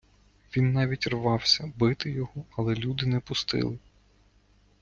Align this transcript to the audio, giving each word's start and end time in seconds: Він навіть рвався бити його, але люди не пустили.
Він 0.57 0.71
навіть 0.73 1.07
рвався 1.07 1.71
бити 1.77 2.11
його, 2.11 2.45
але 2.57 2.75
люди 2.75 3.05
не 3.05 3.19
пустили. 3.19 3.79